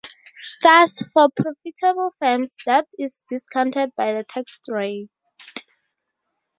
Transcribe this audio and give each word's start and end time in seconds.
Thus, 0.63 1.11
for 1.13 1.29
profitable 1.29 2.09
firms, 2.17 2.57
debt 2.65 2.87
is 2.97 3.23
discounted 3.29 3.93
by 3.95 4.13
the 4.13 4.23
tax 4.23 4.57
rate. 4.67 5.11